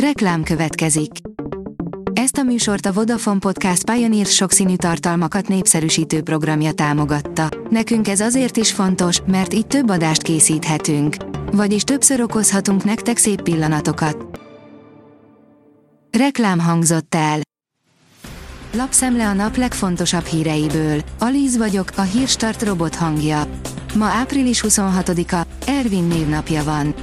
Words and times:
Reklám 0.00 0.42
következik. 0.42 1.10
Ezt 2.12 2.36
a 2.36 2.42
műsort 2.42 2.86
a 2.86 2.92
Vodafone 2.92 3.38
Podcast 3.38 3.90
Pioneer 3.90 4.26
sokszínű 4.26 4.76
tartalmakat 4.76 5.48
népszerűsítő 5.48 6.22
programja 6.22 6.72
támogatta. 6.72 7.48
Nekünk 7.70 8.08
ez 8.08 8.20
azért 8.20 8.56
is 8.56 8.72
fontos, 8.72 9.20
mert 9.26 9.54
így 9.54 9.66
több 9.66 9.90
adást 9.90 10.22
készíthetünk. 10.22 11.16
Vagyis 11.52 11.82
többször 11.82 12.20
okozhatunk 12.20 12.84
nektek 12.84 13.16
szép 13.16 13.42
pillanatokat. 13.42 14.40
Reklám 16.18 16.58
hangzott 16.58 17.14
el. 17.14 17.40
Lapszemle 18.72 19.28
a 19.28 19.32
nap 19.32 19.56
legfontosabb 19.56 20.24
híreiből. 20.24 21.00
Alíz 21.18 21.56
vagyok, 21.56 21.90
a 21.96 22.02
hírstart 22.02 22.62
robot 22.62 22.94
hangja. 22.94 23.42
Ma 23.94 24.04
április 24.04 24.64
26-a, 24.68 25.46
Ervin 25.66 26.04
névnapja 26.04 26.64
van. 26.64 26.94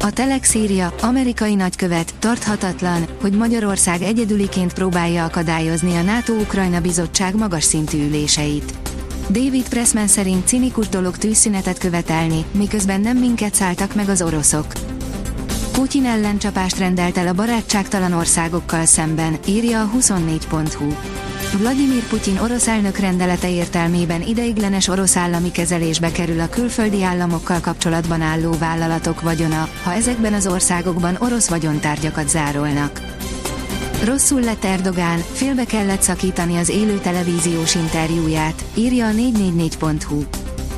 A 0.00 0.10
Telex 0.10 0.54
írja, 0.54 0.94
amerikai 1.00 1.54
nagykövet, 1.54 2.14
tarthatatlan, 2.18 3.06
hogy 3.20 3.32
Magyarország 3.32 4.02
egyedüliként 4.02 4.72
próbálja 4.72 5.24
akadályozni 5.24 5.96
a 5.96 6.02
NATO-Ukrajna 6.02 6.80
bizottság 6.80 7.36
magas 7.36 7.64
szintű 7.64 8.06
üléseit. 8.06 8.74
David 9.30 9.68
Pressman 9.68 10.06
szerint 10.06 10.46
cinikus 10.46 10.88
dolog 10.88 11.16
tűzszünetet 11.16 11.78
követelni, 11.78 12.44
miközben 12.52 13.00
nem 13.00 13.16
minket 13.16 13.54
szálltak 13.54 13.94
meg 13.94 14.08
az 14.08 14.22
oroszok. 14.22 14.66
Putyin 15.72 16.04
ellencsapást 16.04 16.78
rendelt 16.78 17.16
el 17.16 17.26
a 17.26 17.32
barátságtalan 17.32 18.12
országokkal 18.12 18.84
szemben, 18.84 19.38
írja 19.46 19.80
a 19.80 19.90
24.hu. 19.98 20.92
Vladimir 21.56 22.02
Putyin 22.08 22.38
orosz 22.38 22.68
elnök 22.68 22.98
rendelete 22.98 23.50
értelmében 23.50 24.22
ideiglenes 24.22 24.88
orosz 24.88 25.16
állami 25.16 25.50
kezelésbe 25.50 26.12
kerül 26.12 26.40
a 26.40 26.48
külföldi 26.48 27.02
államokkal 27.02 27.60
kapcsolatban 27.60 28.20
álló 28.20 28.52
vállalatok 28.58 29.20
vagyona, 29.20 29.68
ha 29.82 29.92
ezekben 29.92 30.34
az 30.34 30.46
országokban 30.46 31.16
orosz 31.20 31.48
vagyontárgyakat 31.48 32.28
zárolnak. 32.28 33.00
Rosszul 34.04 34.40
lett 34.40 34.64
Erdogán, 34.64 35.18
félbe 35.32 35.64
kellett 35.64 36.02
szakítani 36.02 36.56
az 36.56 36.68
élő 36.68 36.98
televíziós 36.98 37.74
interjúját, 37.74 38.64
írja 38.74 39.06
a 39.06 39.12
444.hu. 39.12 40.22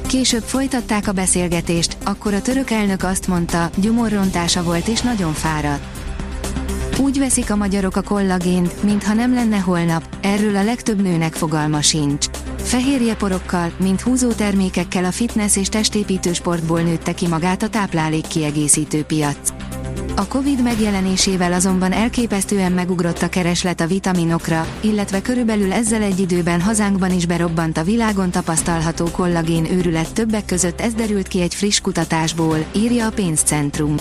Később 0.06 0.42
folytatták 0.42 1.08
a 1.08 1.12
beszélgetést, 1.12 1.96
akkor 2.04 2.34
a 2.34 2.42
török 2.42 2.70
elnök 2.70 3.02
azt 3.02 3.28
mondta, 3.28 3.70
gyomorrontása 3.76 4.62
volt 4.62 4.88
és 4.88 5.00
nagyon 5.00 5.32
fáradt. 5.32 5.99
Úgy 7.00 7.18
veszik 7.18 7.50
a 7.50 7.56
magyarok 7.56 7.96
a 7.96 8.02
kollagént, 8.02 8.82
mintha 8.82 9.14
nem 9.14 9.34
lenne 9.34 9.58
holnap, 9.58 10.16
erről 10.20 10.56
a 10.56 10.62
legtöbb 10.62 11.02
nőnek 11.02 11.34
fogalma 11.34 11.82
sincs. 11.82 12.26
Fehérjeporokkal, 12.56 13.72
mint 13.78 14.00
húzótermékekkel 14.00 15.04
a 15.04 15.10
fitness 15.10 15.56
és 15.56 15.68
testépítő 15.68 16.32
sportból 16.32 16.80
nőtte 16.80 17.12
ki 17.12 17.26
magát 17.26 17.62
a 17.62 17.68
táplálék 17.68 18.26
kiegészítő 18.26 19.02
piac. 19.02 19.52
A 20.16 20.26
Covid 20.26 20.62
megjelenésével 20.62 21.52
azonban 21.52 21.92
elképesztően 21.92 22.72
megugrott 22.72 23.22
a 23.22 23.28
kereslet 23.28 23.80
a 23.80 23.86
vitaminokra, 23.86 24.66
illetve 24.80 25.22
körülbelül 25.22 25.72
ezzel 25.72 26.02
egy 26.02 26.20
időben 26.20 26.60
hazánkban 26.60 27.12
is 27.12 27.26
berobbant 27.26 27.78
a 27.78 27.84
világon 27.84 28.30
tapasztalható 28.30 29.06
kollagén 29.12 29.72
őrület 29.72 30.12
többek 30.12 30.44
között 30.44 30.80
ez 30.80 30.94
derült 30.94 31.28
ki 31.28 31.40
egy 31.40 31.54
friss 31.54 31.80
kutatásból, 31.80 32.64
írja 32.72 33.06
a 33.06 33.10
pénzcentrum. 33.10 33.96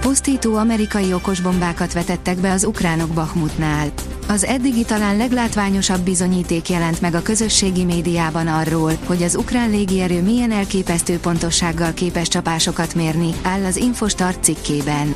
Pusztító 0.00 0.54
amerikai 0.54 1.12
okosbombákat 1.12 1.92
vetettek 1.92 2.36
be 2.36 2.52
az 2.52 2.64
ukránok 2.64 3.08
Bakhmutnál. 3.08 3.88
Az 4.28 4.44
eddigi 4.44 4.84
talán 4.84 5.16
leglátványosabb 5.16 6.00
bizonyíték 6.00 6.68
jelent 6.68 7.00
meg 7.00 7.14
a 7.14 7.22
közösségi 7.22 7.84
médiában 7.84 8.46
arról, 8.46 8.92
hogy 9.06 9.22
az 9.22 9.36
ukrán 9.36 9.70
légierő 9.70 10.22
milyen 10.22 10.50
elképesztő 10.50 11.18
pontossággal 11.18 11.92
képes 11.92 12.28
csapásokat 12.28 12.94
mérni, 12.94 13.30
áll 13.42 13.64
az 13.64 13.76
Infostart 13.76 14.44
cikkében. 14.44 15.14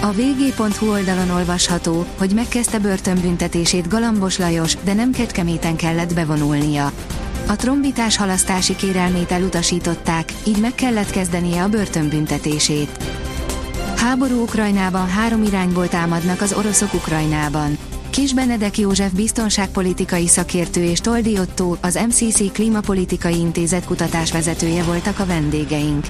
A 0.00 0.12
vg.hu 0.12 0.90
oldalon 0.90 1.30
olvasható, 1.30 2.06
hogy 2.18 2.30
megkezdte 2.34 2.78
börtönbüntetését 2.78 3.88
Galambos 3.88 4.38
Lajos, 4.38 4.76
de 4.84 4.94
nem 4.94 5.12
kecskeméten 5.12 5.76
kellett 5.76 6.14
bevonulnia. 6.14 6.92
A 7.46 7.56
trombitás 7.56 8.16
halasztási 8.16 8.76
kérelmét 8.76 9.30
elutasították, 9.30 10.32
így 10.46 10.60
meg 10.60 10.74
kellett 10.74 11.10
kezdenie 11.10 11.62
a 11.62 11.68
börtönbüntetését. 11.68 13.21
Háború 14.02 14.42
Ukrajnában 14.42 15.08
három 15.08 15.42
irányból 15.42 15.88
támadnak 15.88 16.40
az 16.40 16.52
oroszok 16.52 16.94
Ukrajnában. 16.94 17.78
Kis 18.10 18.34
Benedek 18.34 18.78
József 18.78 19.12
biztonságpolitikai 19.12 20.26
szakértő 20.26 20.82
és 20.82 21.00
Toldi 21.00 21.38
Otto, 21.38 21.76
az 21.80 21.94
MCC 22.08 22.52
Klímapolitikai 22.52 23.38
Intézet 23.38 23.84
kutatásvezetője 23.84 24.82
voltak 24.82 25.18
a 25.18 25.26
vendégeink. 25.26 26.06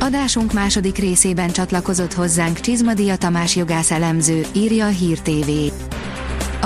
Adásunk 0.00 0.52
második 0.52 0.98
részében 0.98 1.50
csatlakozott 1.50 2.12
hozzánk 2.12 2.60
Csizmadia 2.60 3.16
Tamás 3.16 3.56
jogász 3.56 3.90
elemző, 3.90 4.46
írja 4.52 4.86
a 4.86 4.90
Hír 4.90 5.20
TV. 5.20 5.50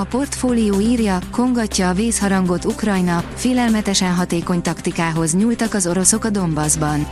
A 0.00 0.04
portfólió 0.04 0.80
írja, 0.80 1.18
kongatja 1.30 1.88
a 1.88 1.92
vészharangot 1.92 2.64
Ukrajna, 2.64 3.22
félelmetesen 3.34 4.14
hatékony 4.14 4.62
taktikához 4.62 5.34
nyúltak 5.34 5.74
az 5.74 5.86
oroszok 5.86 6.24
a 6.24 6.30
Donbassban. 6.30 7.08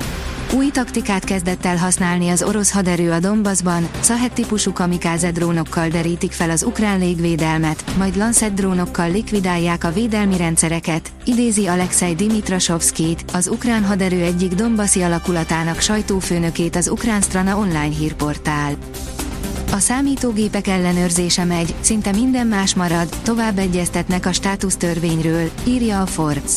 Új 0.54 0.70
taktikát 0.70 1.24
kezdett 1.24 1.64
el 1.64 1.76
használni 1.76 2.28
az 2.28 2.42
orosz 2.42 2.72
haderő 2.72 3.10
a 3.10 3.18
Donbassban, 3.18 3.88
Szahet 4.00 4.32
típusú 4.32 4.72
kamikáze 4.72 5.30
drónokkal 5.30 5.88
derítik 5.88 6.32
fel 6.32 6.50
az 6.50 6.62
ukrán 6.62 6.98
légvédelmet, 6.98 7.84
majd 7.98 8.16
Lancet 8.16 8.54
drónokkal 8.54 9.10
likvidálják 9.10 9.84
a 9.84 9.92
védelmi 9.92 10.36
rendszereket, 10.36 11.10
idézi 11.24 11.66
Alexei 11.66 12.14
Dimitrasovskit, 12.14 13.24
az 13.32 13.48
ukrán 13.48 13.84
haderő 13.84 14.22
egyik 14.22 14.52
Donbassi 14.54 15.02
alakulatának 15.02 15.80
sajtófőnökét 15.80 16.76
az 16.76 16.88
Ukrán 16.88 17.20
Strana 17.20 17.56
online 17.56 17.94
hírportál. 17.98 18.76
A 19.72 19.78
számítógépek 19.78 20.66
ellenőrzése 20.66 21.44
megy, 21.44 21.74
szinte 21.80 22.12
minden 22.12 22.46
más 22.46 22.74
marad, 22.74 23.08
tovább 23.22 23.58
egyeztetnek 23.58 24.26
a 24.26 24.32
státusztörvényről, 24.32 25.50
írja 25.66 26.00
a 26.00 26.06
Forbes 26.06 26.52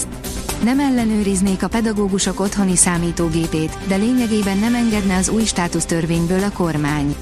nem 0.63 0.79
ellenőriznék 0.79 1.63
a 1.63 1.67
pedagógusok 1.67 2.39
otthoni 2.39 2.75
számítógépét, 2.75 3.77
de 3.87 3.95
lényegében 3.95 4.57
nem 4.57 4.75
engedne 4.75 5.15
az 5.15 5.29
új 5.29 5.43
státusztörvényből 5.43 6.43
a 6.43 6.51
kormány. 6.51 7.15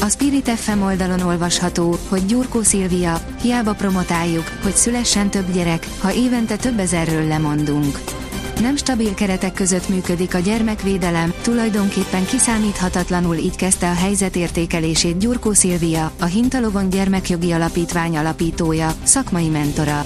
A 0.00 0.08
Spirit 0.08 0.50
FM 0.50 0.82
oldalon 0.82 1.20
olvasható, 1.20 1.98
hogy 2.08 2.26
Gyurkó 2.26 2.62
Szilvia, 2.62 3.20
hiába 3.42 3.72
promotáljuk, 3.72 4.44
hogy 4.62 4.74
szülessen 4.74 5.30
több 5.30 5.52
gyerek, 5.52 5.86
ha 6.00 6.12
évente 6.12 6.56
több 6.56 6.78
ezerről 6.78 7.26
lemondunk. 7.26 8.15
Nem 8.60 8.76
stabil 8.76 9.14
keretek 9.14 9.52
között 9.52 9.88
működik 9.88 10.34
a 10.34 10.38
gyermekvédelem, 10.38 11.34
tulajdonképpen 11.42 12.26
kiszámíthatatlanul 12.26 13.36
így 13.36 13.56
kezdte 13.56 13.90
a 13.90 13.94
helyzet 13.94 14.36
értékelését 14.36 15.18
Gyurkó 15.18 15.52
Szilvia, 15.52 16.12
a 16.20 16.24
Hintalovon 16.24 16.90
Gyermekjogi 16.90 17.52
Alapítvány 17.52 18.16
alapítója, 18.16 18.92
szakmai 19.02 19.48
mentora. 19.48 20.04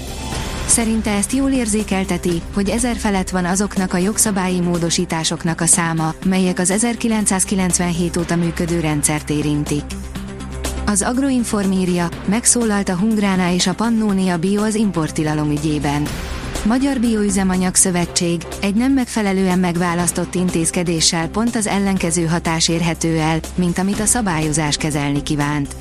Szerinte 0.65 1.11
ezt 1.11 1.31
jól 1.31 1.51
érzékelteti, 1.51 2.41
hogy 2.53 2.69
ezer 2.69 2.95
felett 2.95 3.29
van 3.29 3.45
azoknak 3.45 3.93
a 3.93 3.97
jogszabályi 3.97 4.59
módosításoknak 4.59 5.61
a 5.61 5.65
száma, 5.65 6.13
melyek 6.25 6.59
az 6.59 6.71
1997 6.71 8.17
óta 8.17 8.35
működő 8.35 8.79
rendszert 8.79 9.29
érintik. 9.29 9.83
Az 10.85 11.01
Agroinform 11.01 11.71
írja, 11.71 12.09
megszólalt 12.25 12.89
a 12.89 12.95
Hungrána 12.95 13.51
és 13.51 13.67
a 13.67 13.73
Pannonia 13.73 14.37
Bio 14.37 14.63
az 14.63 14.75
importilalom 14.75 15.51
ügyében. 15.51 16.07
Magyar 16.65 16.99
Bioüzemanyag 16.99 17.75
Szövetség 17.75 18.41
egy 18.61 18.75
nem 18.75 18.91
megfelelően 18.91 19.59
megválasztott 19.59 20.35
intézkedéssel 20.35 21.27
pont 21.27 21.55
az 21.55 21.67
ellenkező 21.67 22.25
hatás 22.25 22.69
érhető 22.69 23.17
el, 23.17 23.39
mint 23.55 23.77
amit 23.77 23.99
a 23.99 24.05
szabályozás 24.05 24.77
kezelni 24.77 25.23
kívánt. 25.23 25.75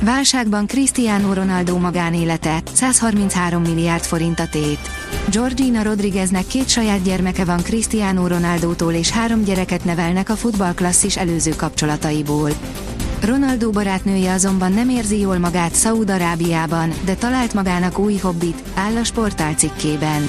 Válságban 0.00 0.66
Cristiano 0.66 1.32
Ronaldo 1.32 1.78
magánélete, 1.78 2.62
133 2.72 3.62
milliárd 3.62 4.02
forint 4.02 4.40
a 4.40 4.48
tét. 4.48 4.90
Georgina 5.30 5.82
Rodrigueznek 5.82 6.46
két 6.46 6.68
saját 6.68 7.02
gyermeke 7.02 7.44
van 7.44 7.62
Cristiano 7.62 8.26
Ronaldótól 8.26 8.92
és 8.92 9.10
három 9.10 9.44
gyereket 9.44 9.84
nevelnek 9.84 10.28
a 10.28 10.36
futballklasszis 10.36 11.16
előző 11.16 11.50
kapcsolataiból. 11.56 12.50
Ronaldo 13.24 13.70
barátnője 13.70 14.32
azonban 14.32 14.72
nem 14.72 14.88
érzi 14.88 15.18
jól 15.18 15.38
magát 15.38 15.74
Szaúd-Arábiában, 15.74 16.92
de 17.04 17.14
talált 17.14 17.54
magának 17.54 17.98
új 17.98 18.16
hobbit, 18.16 18.62
áll 18.74 18.96
a 18.96 19.04
sportál 19.04 19.54
cikkében. 19.54 20.28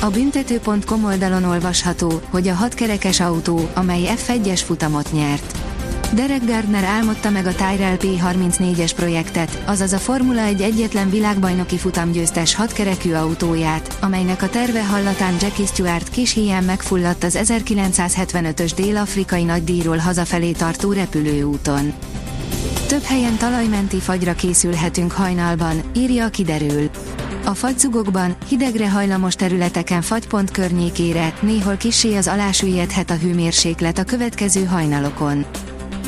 A 0.00 0.06
büntető.com 0.10 1.04
oldalon 1.04 1.44
olvasható, 1.44 2.20
hogy 2.30 2.48
a 2.48 2.54
hatkerekes 2.54 3.20
autó, 3.20 3.68
amely 3.74 4.08
F1-es 4.16 4.60
futamot 4.64 5.12
nyert. 5.12 5.61
Derek 6.14 6.44
Gardner 6.44 6.84
álmodta 6.84 7.30
meg 7.30 7.46
a 7.46 7.54
Tyrell 7.54 7.96
P34-es 8.00 8.90
projektet, 8.96 9.62
azaz 9.66 9.92
a 9.92 9.98
Formula 9.98 10.40
1 10.40 10.60
egyetlen 10.60 11.10
világbajnoki 11.10 11.76
futamgyőztes 11.76 12.54
hatkerekű 12.54 13.12
autóját, 13.12 13.96
amelynek 14.00 14.42
a 14.42 14.48
terve 14.48 14.84
hallatán 14.84 15.34
Jackie 15.40 15.66
Stewart 15.66 16.10
kis 16.10 16.32
hiány 16.32 16.64
megfulladt 16.64 17.24
az 17.24 17.38
1975-ös 17.42 18.72
dél-afrikai 18.76 19.44
nagydíjról 19.44 19.96
hazafelé 19.96 20.52
tartó 20.52 20.92
repülőúton. 20.92 21.92
Több 22.88 23.02
helyen 23.02 23.36
talajmenti 23.36 24.00
fagyra 24.00 24.34
készülhetünk 24.34 25.12
hajnalban, 25.12 25.82
írja 25.96 26.24
a 26.24 26.28
kiderül. 26.28 26.90
A 27.44 27.54
fagyzugokban, 27.54 28.36
hidegre 28.48 28.90
hajlamos 28.90 29.34
területeken 29.34 30.02
fagypont 30.02 30.50
környékére, 30.50 31.34
néhol 31.40 31.76
kisé 31.76 32.16
az 32.16 32.28
alásüllyedhet 32.28 33.10
a 33.10 33.16
hőmérséklet 33.16 33.98
a 33.98 34.04
következő 34.04 34.64
hajnalokon. 34.64 35.44